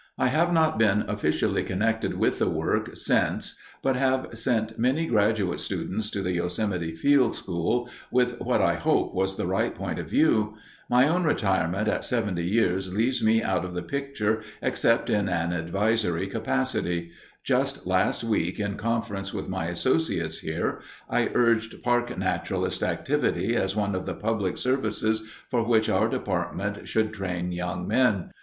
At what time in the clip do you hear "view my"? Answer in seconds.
10.09-11.07